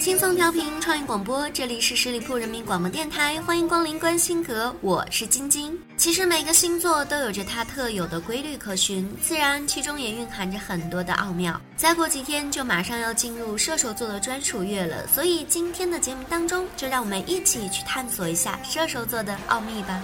[0.00, 5.76] 轻松调频创意广播，这里是十里铺人民广播电台，欢迎光临观星阁，我是晶晶。
[5.96, 11.60] 其实每个星座都有着它特有的规律可循，自然其中也蕴含着很多的奥妙。
[11.76, 20.00] 再过几天就马上要进入射手座的专属月了，所以今天的节目当中，就让我们一起去探索一下射手座的奥秘吧。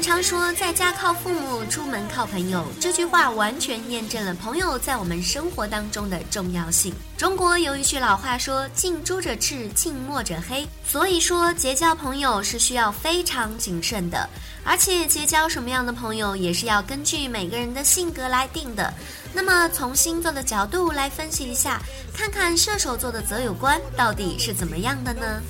[0.00, 6.94] 常说在家靠父母，出门靠朋友，这句话完全验证了朋友在我们生活当中的重要性。
[7.16, 14.28] 中国有一句老话说：“近朱者赤，近墨者黑。”所以说结交朋友是需要非常谨慎的，
[14.64, 18.92] 而且结交什么样的朋友也是要根据每个人的性格来定的。
[19.32, 21.80] 那么从星座的角度来分析一下，
[22.14, 25.42] 看看射手座的择友观到底是怎么样的呢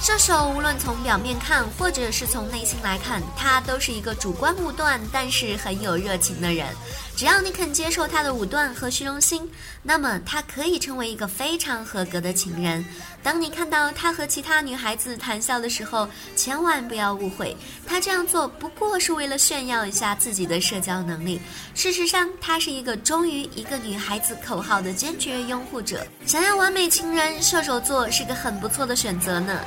[0.00, 6.66] 射手无论从表面看或者是从内心来看他都是一个主观武断但是很有热情的人
[7.14, 9.48] 只要你肯接受他的武断和虚荣心，
[9.82, 12.84] 那么他可以成为一个非常合格的情人。
[13.22, 17.56] 当你看到他和其他女孩子谈笑的时候，千万不要误会，
[17.86, 21.40] 他这样做不过是为了炫耀一下自己的社交能力。
[21.74, 26.04] 事实上，他是一个忠于一个女孩子口号的坚决拥护者。
[26.26, 29.60] 想要完美情人，射手座是个很不错的选择呢。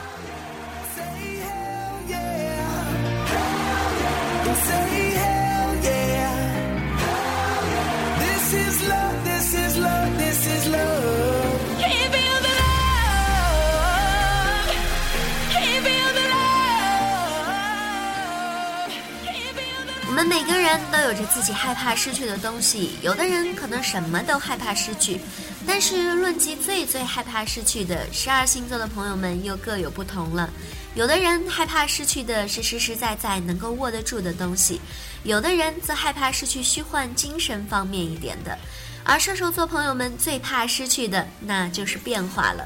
[20.16, 25.20] 们每个人都有着自己害怕失去的东西，有的人可能什么都害怕失去，
[25.68, 30.50] 但是论及最最害怕失去的，十二星座的朋友们又各有不同了。
[30.96, 34.80] 有的人害怕失去的是实实在在能够握得住的东西，
[35.24, 38.58] 有的人则害怕失去虚幻精神方面一点的。
[39.04, 42.66] 而射手座朋友们最怕失去的，那就是变化了。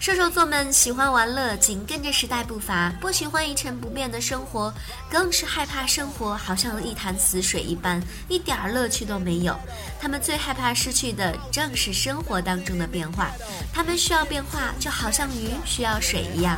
[0.00, 4.72] 射手座们喜欢玩乐，紧跟着时代步伐，不喜欢一成不变的生活，
[5.10, 9.58] 更是害怕生活好像一潭死水一般，一点儿乐趣都没有。
[10.00, 13.30] 他们最害怕失去的正是生活当中的变化，
[13.72, 16.56] 他们需要变化，就好像鱼需要水一样。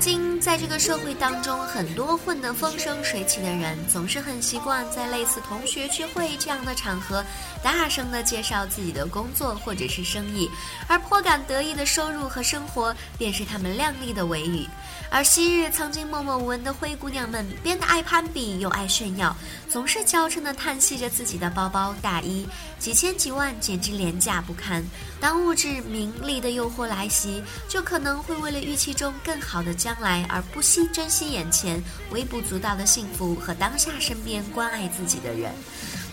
[0.00, 7.24] 今，在这个社会当中，很多混得风生水起的人，总是很习惯在类似同学聚会这样的场合，
[7.64, 10.48] 大声的介绍自己的工作或者是生意，
[10.86, 14.66] 而颇感得意的收入和生活，便是他们靓丽的尾语。
[15.10, 19.34] 而昔日曾经默默无闻的灰姑娘们，变得爱攀比又爱炫耀，
[19.68, 22.46] 总是娇嗔地叹息着自己的包包、大衣，
[22.78, 24.84] 几千几万，简直廉价不堪。
[25.18, 35.52] 当物质名利的诱惑来袭，就可能会为了预期中更好的将来而不惜珍惜眼前微不足道的幸福和当下身边关爱自己的人。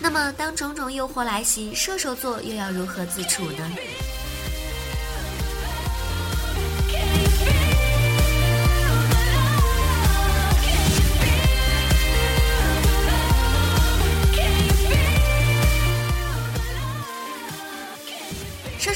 [0.00, 3.70] 那么，当种种诱惑来袭，射手座又要如何自处呢？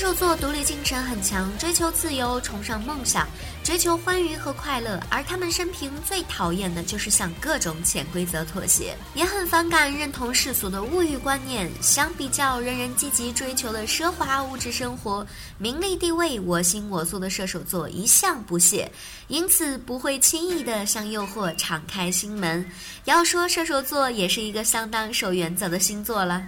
[0.00, 3.28] 射手座独立精神很强，追求自由，崇尚梦想，
[3.62, 4.98] 追求欢愉和快乐。
[5.10, 11.70] 而他们生平最讨厌的就是向各种潜规则妥协，也很反感认同世俗的物欲观念。
[11.82, 15.24] 相比较人人积极追求的奢华物质生活、
[15.58, 18.90] 名利地位、我行我素的射手座一向不屑，
[19.28, 22.64] 因此不会轻易的向诱惑敞开心门。
[23.04, 26.42] 要说射手座也是一个相当守原则的星座了。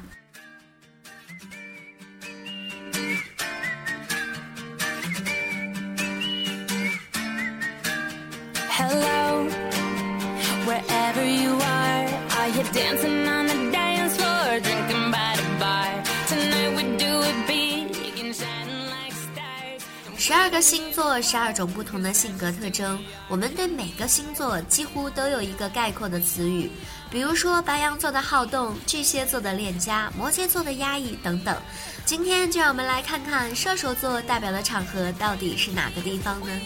[20.18, 22.98] 十二个星座，十二种不同的性格特征。
[23.28, 26.68] 我们对每个星座几乎都有一个概括的词语，
[27.10, 31.56] 比如说白羊座的好动，巨蟹座的恋家，摩羯座的压抑等等。
[32.04, 36.60] 今天就让我们来看看射手座代表的场合到底是哪个地方呢？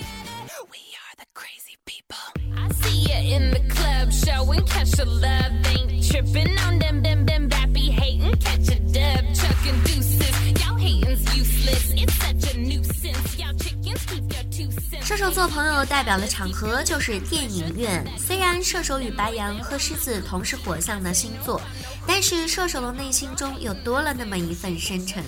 [15.02, 18.04] 射手座朋友代表的场合就是电影院。
[18.18, 21.60] 虽然射手与白羊和狮子同是火象的星座，
[22.06, 25.22] 但是射手的内心中又多了那么一份深沉。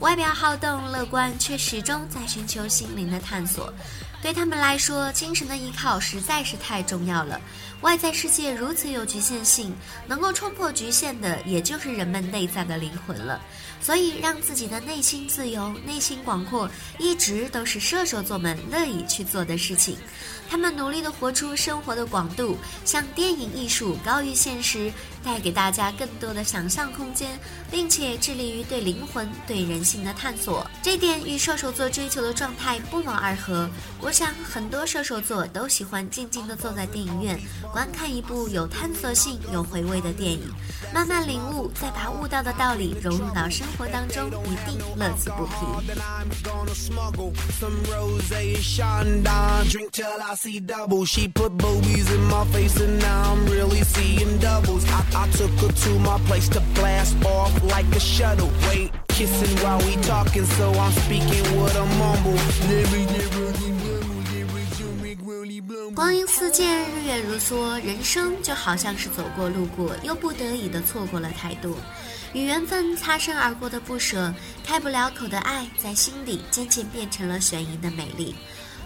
[0.00, 3.72] 外表好动乐观，却始终在寻求心灵的探索。
[4.22, 7.40] 对他们来说，精神的依靠实在是太重要了。
[7.80, 9.74] 外在世界如此有局限性，
[10.06, 13.40] 能够冲破局限的，也就是人们内在的灵魂了。
[13.80, 19.96] 所以，让自己的内心自由、内心广阔，一直都是射手座们乐意去做的事情。
[20.50, 24.92] 他们努力地活出生活的广度，向电影艺术高于现实，
[25.24, 27.38] 带给大家更多的想象空间，
[27.70, 30.66] 并且致力于对灵魂、对人性的探索。
[30.82, 33.68] 这点与射手座追求的状态不谋而合。
[34.00, 37.38] 我想，很多射手座都喜欢静静地坐在电影院，
[37.72, 40.40] 观看一部有探索性、有回味的电影，
[40.92, 45.52] 慢慢领悟，再把悟到的道理融入到生活当中，一定乐此不疲。
[55.10, 55.32] See double.
[55.32, 56.70] She put boobies in my face and now I'm really seeing doubles.
[56.70, 58.50] I, I took her to my place to blast off like a shuttle.
[58.68, 62.38] Wait, kissing while we talking, so I'm speaking with a mumble.
[65.94, 71.76] 光阴似箭，日月如梭，人生就好像是走过路过，又不得已的错过了太多。
[72.32, 74.32] 与缘分擦身而过的不舍，
[74.64, 78.34] 开不了口的爱，在心底渐渐变成了悬疑的美丽。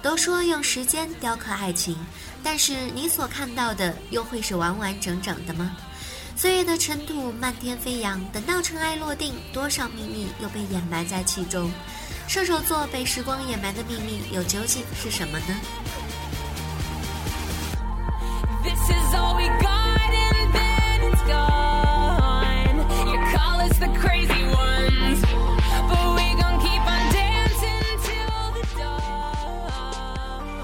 [0.03, 1.97] 都说用时间雕刻爱情，
[2.43, 5.77] 但是你所看到的又会是完完整整的吗？
[6.37, 11.71] 岁月的尘土漫天飞扬，等到尘埃落定，多少秘密又被掩埋在其中？
[12.27, 15.55] 射手座被时光掩埋的秘密又究竟是什么呢？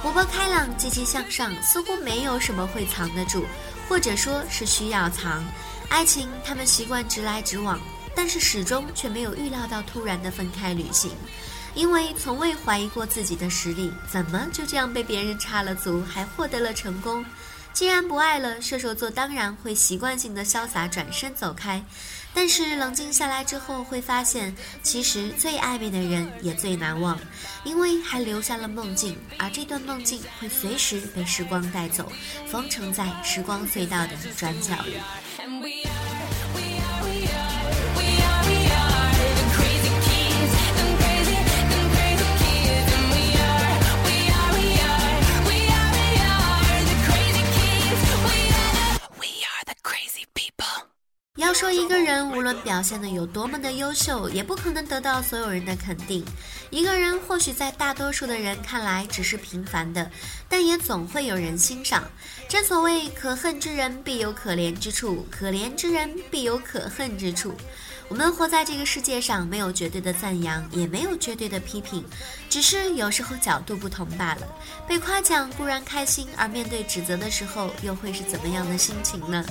[0.02, 3.44] 活泼开朗、积极向上，似乎没有什么会藏得住，
[3.90, 5.44] 或者说是需要藏。
[5.88, 7.81] 爱情，他们习惯直来直往，
[8.14, 11.10] 但是始终却没有预料到突然的分开旅行，
[11.75, 17.26] 因为从未怀疑过自己的实力，怎么就这样被别人插了足，还获得了成功？
[17.72, 21.84] 既然不爱了，射手座当然会习惯性的潇洒转身走开。
[22.32, 27.19] 但是冷静下来之后，会发现其实最暧昧的人也最难忘，
[27.65, 32.10] 因为还留下了梦境，而这段梦境会随时被时光带走，
[32.46, 35.80] 封存在时光隧道的转角里。
[51.41, 56.23] 要说一个人无论表现的有多么的优秀，也不可能得到所有人的肯定。
[56.69, 60.11] 一个人或许在大多数的人看来只是平凡的，
[60.51, 62.05] 但也总会有人欣赏。
[62.47, 67.55] 正所谓可恨之人必有可怜之处，可怜之人必有可恨之处。
[68.09, 72.05] 我们活在这个世界上，没有绝对的赞扬，也没有绝对的批评，
[72.51, 74.47] 只是有时候角度不同罢了。
[74.87, 79.43] 被夸奖固然开心，而面对指责的时候，又会是怎么样的心情呢？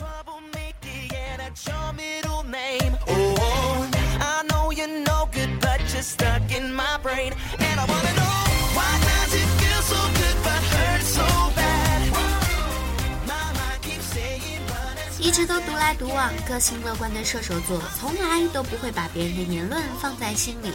[15.19, 20.71] 一直都独来独往、个性乐观的射手座，从来都不会把别人的言论放在心里。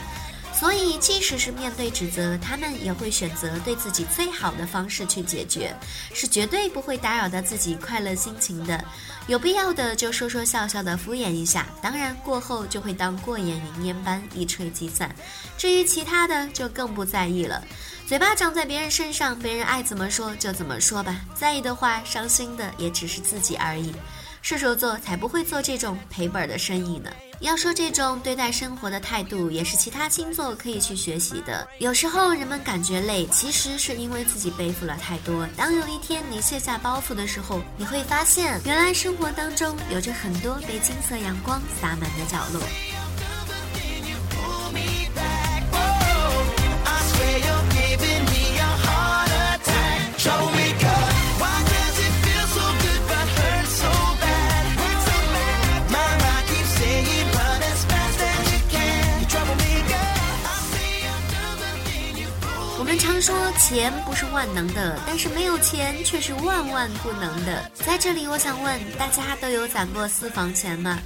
[0.58, 5.74] 所以即使是面对指责，他们也会选择对自己最好的方式去解决，
[6.14, 8.82] 是绝对不会打扰到自己快乐心情的。
[9.26, 15.14] 有必要的就说说笑笑的敷衍一下，当然过后就会当过眼云烟般一吹即散。
[15.58, 17.62] 至于其他的，就更不在意了。
[18.06, 21.20] 嘴巴长在别人身上，别人爱怎么说就怎么说吧。
[21.34, 23.92] 在意的话，伤心的也只是自己而已。
[24.40, 27.10] 射手座才不会做这种赔本的生意呢。
[27.44, 31.68] 要说这种对待生活的态度，也是其他星座可以去学习的。
[31.78, 35.46] 有时候人们感觉累，其实是因为自己背负了太多。
[35.54, 42.62] 当有一天你卸下包袱的时候，你会发现，原来生活当中有着很多被金色阳光洒满的角落。
[63.64, 67.70] 钱不是万能的，但是没有钱却是万万不能的。
[67.76, 70.98] 在这里，我想问大家都有攒过私房钱吗？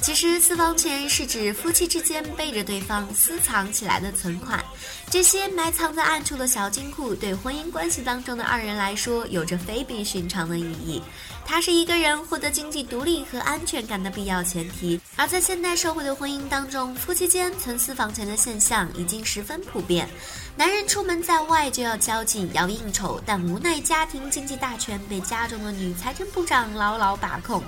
[0.00, 4.64] 其实，私房钱是指夫妻之间背着对方私藏起来的存款。
[5.10, 11.02] 这些埋藏在暗处的小金库，对婚姻关系当中的二人来说，有着非比寻常的意义。
[11.44, 14.98] 它是一个人获得经济独立和安全感的必要前提。
[15.16, 20.08] 而在现代社会的婚姻当中，夫妻间存私房钱的现象已经十分普遍。
[20.56, 27.60] 男人出门在外就要交际、要应酬，但无奈家庭经济大权被家中的女财政部长牢牢把控。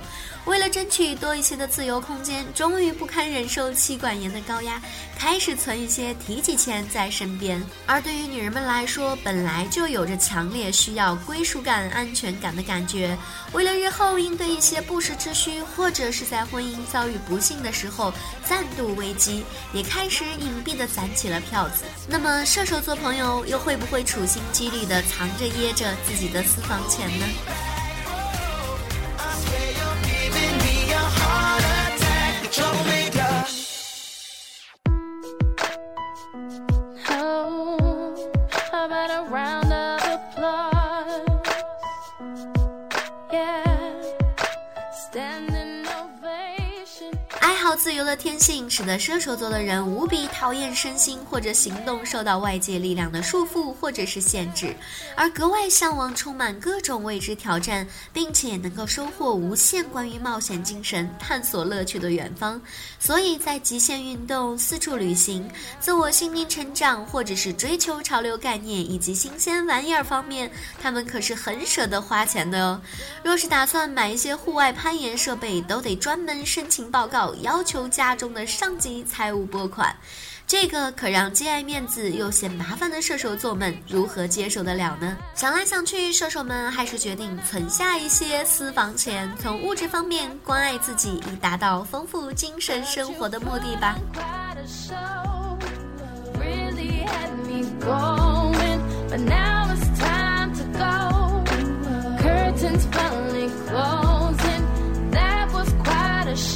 [0.47, 4.81] 为了争取多一些的自由空间，终于不堪忍受妻管严的高压，
[5.19, 7.61] 开始存一些提起钱在身边。
[7.85, 13.19] 而对于女人们来说，本来就有着强烈需要归属感、安全感的感觉，
[13.53, 21.85] 为了日后应对一些不时之需，或者是在婚姻遭遇不幸的时候暂度危机，也开始隐蔽地攒起了票子。
[22.09, 27.27] 那么射手座朋友又会不会处心积虑地藏着掖着自己的私房钱呢？
[47.87, 54.75] 自由的天性使得射手座的人无比讨厌身心或者行动受到外界力量的束缚或者是限制，
[55.15, 62.61] 而格外向往充满各种未知挑战，并且能够收获无限关于冒险精神、探索乐趣的远方。
[62.99, 70.51] 所以在极限运动、四处旅行、自我心灵成长，或者是追求潮流概念以及新鲜玩意儿方面，
[70.83, 72.81] 他们可是很舍得花钱的哦。
[73.23, 77.63] 若是打算买一些户外攀岩设备，都得专门申请报告要。
[77.67, 79.95] 求家中的上级财务拨款，
[80.47, 85.17] 这个可让既爱面子又嫌麻烦的射手座们如何接受得了呢？
[85.35, 93.97] 想来想去，射手们还是决定存下一些私房钱，从物质方面关爱自己，以达到丰富精神生活的目的吧。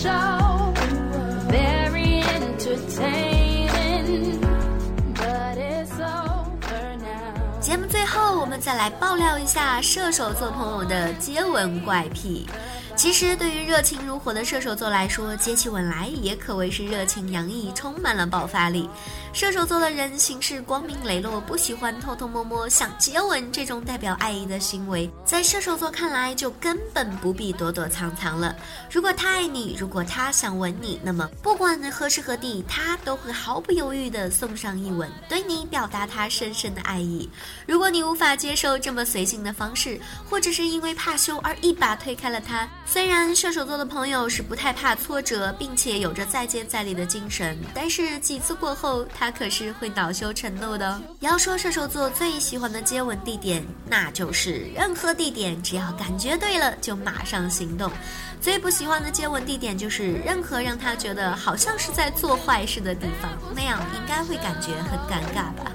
[0.00, 0.29] 节
[8.60, 12.46] 再来爆料一下射手座朋友的接吻怪癖。
[13.00, 18.86] 其实，对于热情如火的射手座来说，接起吻来也可谓是热情洋溢，充满了爆发力。
[19.32, 22.68] 射手座的人行事光明磊落，不喜欢偷偷摸摸。
[22.68, 28.54] 想接吻这种代表爱意的行为，在射手座看来就根本不必躲躲藏藏了。
[28.92, 37.26] 如果他爱你，如果他想吻你，那么不管何时何地，他都会毫不犹豫地送上一吻，对你表达他深深的爱意。
[37.66, 49.06] 如果你无法接受这么随性的方式，或者是因为怕羞而一把推开了他，虽然射手座的朋友是不太怕挫折，并且有着再接再厉的精神，但是几次过后。
[49.16, 51.00] 他可是会恼羞成怒的。
[51.20, 57.88] 要说射手座最喜欢的接吻地点，那就是任何地点，只要感觉对了就马上行动。
[58.40, 65.70] 最不喜欢的接吻地点就是任何让他觉得好像是在做坏事的地方，那样应该会感觉很尴尬吧。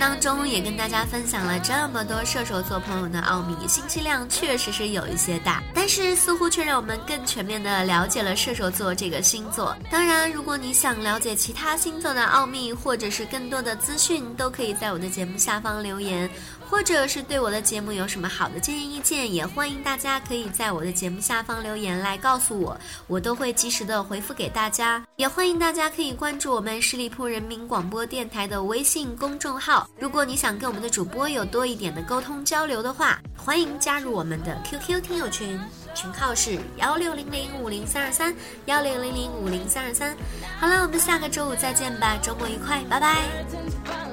[0.00, 9.76] 当中也跟大家分享了这么多射手座朋友的奥秘，信息量确实是有一些大，但是似乎却让我们更全面的了解了射手座这个星座。
[9.90, 16.30] 当然，如果你想了解其他星座的奥秘，或者是更多的资讯，都可以在我的节目下方留言。
[16.70, 25.04] 或者是对我的节目有什么好的建议意见，也欢迎大家可以在我的节目下方留言来告诉我，我都会及时的回复给大家。
[25.16, 29.90] 也欢迎大家可以关注我们十里铺人民广播电台的微信公众号。
[29.98, 35.60] 如果你想跟我们的主播有多一点的沟通交流的话，欢迎加入我们的 QQ 听友群，
[35.92, 38.32] 群号是幺六零零五零三二三
[38.66, 40.16] 幺六零零五零三二三。
[40.60, 44.09] 好了，我们下个周五再见吧，周末愉快，拜拜。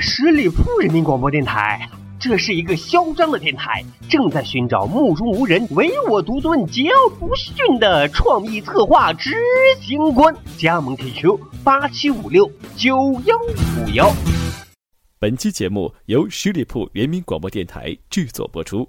[0.00, 9.32] 十里铺人民广播电台，这是一个嚣张的电台，正在寻找目中无人、唯我独尊、桀骜不驯的创意策划执
[9.80, 10.34] 行官。
[10.56, 12.96] 加盟 QQ 八七五六九
[13.26, 14.10] 幺五幺。
[15.20, 18.88] 本期节目由十里铺人民广播电台制作播出。